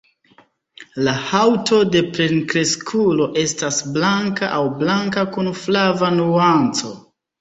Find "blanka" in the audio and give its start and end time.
3.99-4.51, 4.81-5.27